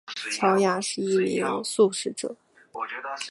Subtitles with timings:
[0.31, 2.35] 乔雅是一名素食者。